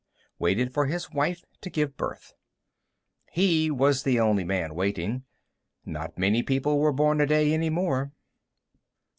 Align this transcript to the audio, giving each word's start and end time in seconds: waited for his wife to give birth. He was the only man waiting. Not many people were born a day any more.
waited 0.39 0.73
for 0.73 0.87
his 0.87 1.11
wife 1.11 1.43
to 1.61 1.69
give 1.69 1.95
birth. 1.95 2.33
He 3.31 3.69
was 3.69 4.01
the 4.01 4.19
only 4.19 4.43
man 4.43 4.73
waiting. 4.73 5.25
Not 5.85 6.17
many 6.17 6.41
people 6.41 6.79
were 6.79 6.91
born 6.91 7.21
a 7.21 7.27
day 7.27 7.53
any 7.53 7.69
more. 7.69 8.11